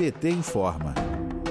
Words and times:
PT 0.00 0.30
informa. 0.30 0.94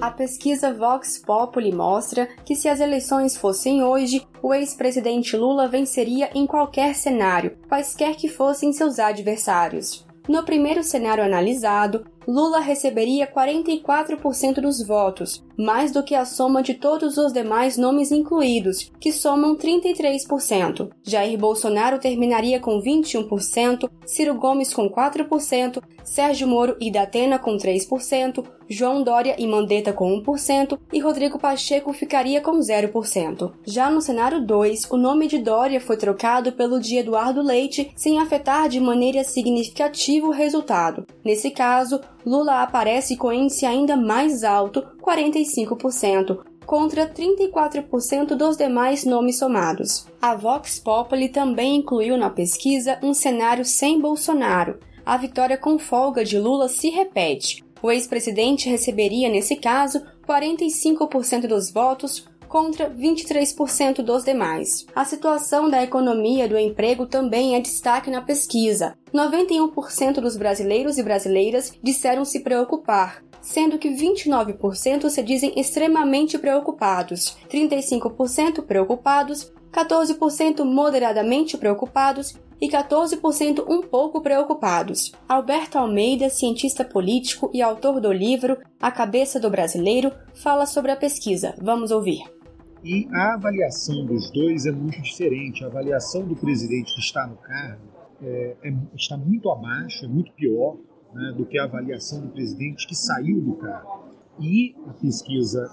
A 0.00 0.08
pesquisa 0.08 0.72
Vox 0.72 1.18
Populi 1.18 1.74
mostra 1.74 2.28
que 2.44 2.54
se 2.54 2.68
as 2.68 2.78
eleições 2.78 3.36
fossem 3.36 3.82
hoje, 3.82 4.24
o 4.40 4.54
ex-presidente 4.54 5.36
Lula 5.36 5.66
venceria 5.66 6.30
em 6.32 6.46
qualquer 6.46 6.94
cenário, 6.94 7.58
quaisquer 7.68 8.14
que 8.14 8.28
fossem 8.28 8.72
seus 8.72 9.00
adversários. 9.00 10.06
No 10.28 10.44
primeiro 10.44 10.84
cenário 10.84 11.24
analisado, 11.24 12.06
Lula 12.26 12.58
receberia 12.58 13.26
44% 13.26 14.60
dos 14.60 14.82
votos, 14.82 15.44
mais 15.56 15.92
do 15.92 16.02
que 16.02 16.14
a 16.14 16.24
soma 16.24 16.62
de 16.62 16.74
todos 16.74 17.16
os 17.16 17.32
demais 17.32 17.78
nomes 17.78 18.10
incluídos, 18.10 18.90
que 19.00 19.12
somam 19.12 19.56
33%. 19.56 20.90
Jair 21.04 21.38
Bolsonaro 21.38 21.98
terminaria 22.00 22.58
com 22.58 22.80
21%, 22.82 23.88
Ciro 24.04 24.34
Gomes 24.34 24.74
com 24.74 24.90
4%, 24.90 25.82
Sérgio 26.04 26.48
Moro 26.48 26.76
e 26.80 26.90
Datena 26.90 27.38
com 27.38 27.56
3%, 27.56 28.44
João 28.68 29.02
Dória 29.02 29.36
e 29.38 29.46
Mandetta 29.46 29.92
com 29.92 30.20
1% 30.22 30.78
e 30.92 30.98
Rodrigo 30.98 31.38
Pacheco 31.38 31.92
ficaria 31.92 32.40
com 32.40 32.58
0%. 32.58 33.52
Já 33.64 33.90
no 33.90 34.00
cenário 34.00 34.44
2, 34.44 34.90
o 34.90 34.96
nome 34.96 35.28
de 35.28 35.38
Dória 35.38 35.80
foi 35.80 35.96
trocado 35.96 36.52
pelo 36.52 36.80
de 36.80 36.96
Eduardo 36.96 37.42
Leite 37.42 37.92
sem 37.94 38.18
afetar 38.18 38.68
de 38.68 38.80
maneira 38.80 39.22
significativa 39.22 40.26
o 40.26 40.32
resultado. 40.32 41.06
Nesse 41.24 41.50
caso, 41.50 42.00
Lula 42.26 42.60
aparece 42.60 43.16
com 43.16 43.32
índice 43.32 43.64
ainda 43.64 43.96
mais 43.96 44.42
alto, 44.42 44.82
45%, 45.00 46.40
contra 46.66 47.06
34% 47.06 48.34
dos 48.34 48.56
demais 48.56 49.04
nomes 49.04 49.38
somados. 49.38 50.08
A 50.20 50.34
Vox 50.34 50.80
Populi 50.80 51.28
também 51.28 51.76
incluiu 51.76 52.16
na 52.16 52.28
pesquisa 52.28 52.98
um 53.00 53.14
cenário 53.14 53.64
sem 53.64 54.00
Bolsonaro. 54.00 54.80
A 55.04 55.16
vitória 55.16 55.56
com 55.56 55.78
folga 55.78 56.24
de 56.24 56.36
Lula 56.36 56.68
se 56.68 56.90
repete. 56.90 57.64
O 57.80 57.92
ex-presidente 57.92 58.68
receberia, 58.68 59.28
nesse 59.28 59.54
caso, 59.54 60.02
45% 60.26 61.46
dos 61.46 61.70
votos 61.70 62.26
contra 62.48 62.90
23% 62.90 64.02
dos 64.02 64.24
demais. 64.24 64.86
A 64.94 65.04
situação 65.04 65.68
da 65.68 65.82
economia 65.82 66.48
do 66.48 66.58
emprego 66.58 67.06
também 67.06 67.54
é 67.54 67.60
destaque 67.60 68.10
na 68.10 68.20
pesquisa. 68.22 68.96
91% 69.12 70.20
dos 70.20 70.36
brasileiros 70.36 70.98
e 70.98 71.02
brasileiras 71.02 71.72
disseram 71.82 72.24
se 72.24 72.40
preocupar, 72.40 73.22
sendo 73.40 73.78
que 73.78 73.88
29% 73.88 75.08
se 75.08 75.22
dizem 75.22 75.52
extremamente 75.56 76.38
preocupados, 76.38 77.36
35% 77.48 78.62
preocupados, 78.62 79.52
14% 79.72 80.64
moderadamente 80.64 81.56
preocupados 81.56 82.34
e 82.60 82.68
14% 82.68 83.64
um 83.68 83.82
pouco 83.82 84.20
preocupados. 84.20 85.12
Alberto 85.28 85.78
Almeida, 85.78 86.28
cientista 86.30 86.84
político 86.84 87.50
e 87.52 87.60
autor 87.60 88.00
do 88.00 88.12
livro 88.12 88.58
A 88.80 88.90
Cabeça 88.90 89.38
do 89.38 89.50
Brasileiro, 89.50 90.12
fala 90.34 90.66
sobre 90.66 90.90
a 90.90 90.96
pesquisa. 90.96 91.54
Vamos 91.60 91.90
ouvir. 91.90 92.35
E 92.84 93.08
a 93.12 93.34
avaliação 93.34 94.04
dos 94.04 94.30
dois 94.30 94.66
é 94.66 94.72
muito 94.72 95.00
diferente. 95.02 95.64
A 95.64 95.66
avaliação 95.66 96.26
do 96.26 96.36
presidente 96.36 96.94
que 96.94 97.00
está 97.00 97.26
no 97.26 97.36
cargo 97.36 97.82
é, 98.22 98.56
é, 98.62 98.74
está 98.94 99.16
muito 99.16 99.50
abaixo, 99.50 100.04
é 100.04 100.08
muito 100.08 100.32
pior 100.32 100.76
né, 101.12 101.34
do 101.36 101.44
que 101.44 101.58
a 101.58 101.64
avaliação 101.64 102.20
do 102.20 102.28
presidente 102.28 102.86
que 102.86 102.94
saiu 102.94 103.40
do 103.40 103.54
cargo. 103.56 104.06
E 104.38 104.74
a 104.86 104.92
pesquisa 104.92 105.68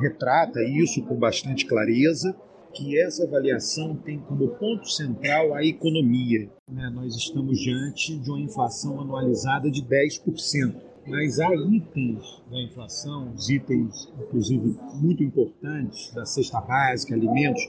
retrata 0.00 0.62
isso 0.62 1.02
com 1.02 1.14
bastante 1.14 1.66
clareza, 1.66 2.34
que 2.72 3.00
essa 3.00 3.24
avaliação 3.24 3.96
tem 3.96 4.18
como 4.18 4.48
ponto 4.48 4.88
central 4.90 5.54
a 5.54 5.64
economia. 5.64 6.50
Né? 6.70 6.90
Nós 6.92 7.14
estamos 7.14 7.58
diante 7.58 8.18
de 8.18 8.30
uma 8.30 8.40
inflação 8.40 9.00
anualizada 9.00 9.70
de 9.70 9.82
10% 9.82 10.74
mas 11.06 11.38
há 11.38 11.54
itens 11.54 12.42
da 12.50 12.60
inflação, 12.60 13.32
os 13.34 13.48
itens, 13.48 14.12
inclusive, 14.20 14.76
muito 14.94 15.22
importantes 15.22 16.12
da 16.14 16.24
cesta 16.24 16.60
básica, 16.60 17.14
alimentos, 17.14 17.62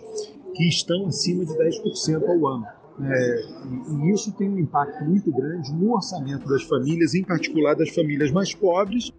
que 0.56 0.68
estão 0.68 1.08
acima 1.08 1.46
de 1.46 1.54
10% 1.54 2.28
ao 2.28 2.48
ano. 2.48 2.66
É, 3.00 3.42
e 3.92 4.12
isso 4.12 4.32
tem 4.32 4.50
um 4.50 4.58
impacto 4.58 5.04
muito 5.06 5.32
grande 5.32 5.72
no 5.72 5.94
orçamento 5.94 6.48
das 6.48 6.64
famílias, 6.64 7.14
em 7.14 7.24
particular 7.24 7.76
das 7.76 7.90
famílias 7.90 8.32
mais 8.32 8.56
pobres, 8.56 9.12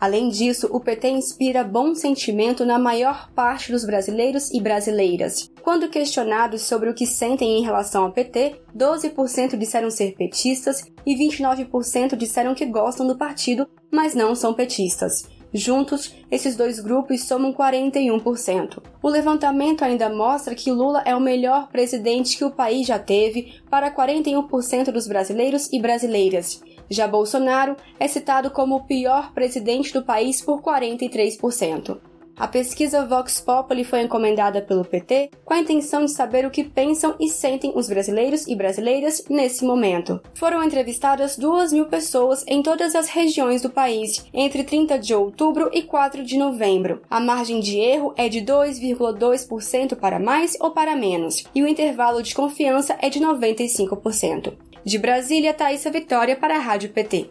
Além 0.00 0.28
disso, 0.28 0.68
o 0.70 0.78
PT 0.78 1.08
inspira 1.08 1.64
bom 1.64 1.92
sentimento 1.92 2.64
na 2.64 2.78
maior 2.78 3.28
parte 3.32 3.72
dos 3.72 3.84
brasileiros 3.84 4.48
e 4.52 4.60
brasileiras. 4.60 5.50
Quando 5.68 5.90
questionados 5.90 6.62
sobre 6.62 6.88
o 6.88 6.94
que 6.94 7.04
sentem 7.04 7.58
em 7.58 7.62
relação 7.62 8.04
ao 8.04 8.10
PT, 8.10 8.58
12% 8.74 9.54
disseram 9.54 9.90
ser 9.90 10.14
petistas 10.14 10.82
e 11.04 11.14
29% 11.14 12.16
disseram 12.16 12.54
que 12.54 12.64
gostam 12.64 13.06
do 13.06 13.18
partido, 13.18 13.68
mas 13.90 14.14
não 14.14 14.34
são 14.34 14.54
petistas. 14.54 15.28
Juntos, 15.52 16.14
esses 16.30 16.56
dois 16.56 16.80
grupos 16.80 17.24
somam 17.24 17.52
41%. 17.52 18.82
O 19.02 19.10
levantamento 19.10 19.82
ainda 19.82 20.08
mostra 20.08 20.54
que 20.54 20.72
Lula 20.72 21.02
é 21.04 21.14
o 21.14 21.20
melhor 21.20 21.68
presidente 21.68 22.38
que 22.38 22.46
o 22.46 22.50
país 22.50 22.86
já 22.86 22.98
teve 22.98 23.60
para 23.68 23.94
41% 23.94 24.90
dos 24.90 25.06
brasileiros 25.06 25.70
e 25.70 25.78
brasileiras. 25.78 26.62
Já 26.88 27.06
Bolsonaro 27.06 27.76
é 28.00 28.08
citado 28.08 28.50
como 28.50 28.76
o 28.76 28.84
pior 28.86 29.34
presidente 29.34 29.92
do 29.92 30.02
país 30.02 30.40
por 30.40 30.62
43%. 30.62 31.98
A 32.38 32.46
pesquisa 32.46 33.04
Vox 33.04 33.40
Populi 33.40 33.82
foi 33.82 34.02
encomendada 34.02 34.62
pelo 34.62 34.84
PT 34.84 35.30
com 35.44 35.54
a 35.54 35.58
intenção 35.58 36.04
de 36.04 36.12
saber 36.12 36.46
o 36.46 36.50
que 36.50 36.62
pensam 36.62 37.16
e 37.18 37.28
sentem 37.28 37.72
os 37.74 37.88
brasileiros 37.88 38.46
e 38.46 38.54
brasileiras 38.54 39.24
nesse 39.28 39.64
momento. 39.64 40.20
Foram 40.34 40.62
entrevistadas 40.62 41.36
2 41.36 41.72
mil 41.72 41.86
pessoas 41.86 42.44
em 42.46 42.62
todas 42.62 42.94
as 42.94 43.08
regiões 43.08 43.60
do 43.60 43.70
país 43.70 44.24
entre 44.32 44.62
30 44.62 44.98
de 45.00 45.12
outubro 45.12 45.68
e 45.72 45.82
4 45.82 46.22
de 46.22 46.38
novembro. 46.38 47.02
A 47.10 47.18
margem 47.18 47.58
de 47.58 47.76
erro 47.76 48.14
é 48.16 48.28
de 48.28 48.40
2,2% 48.40 49.96
para 49.96 50.20
mais 50.20 50.56
ou 50.60 50.70
para 50.70 50.94
menos, 50.94 51.44
e 51.52 51.62
o 51.62 51.66
intervalo 51.66 52.22
de 52.22 52.34
confiança 52.34 52.96
é 53.00 53.10
de 53.10 53.18
95%. 53.18 54.52
De 54.84 54.96
Brasília, 54.96 55.52
Thaisa 55.52 55.90
Vitória 55.90 56.36
para 56.36 56.54
a 56.54 56.60
Rádio 56.60 56.90
PT. 56.90 57.28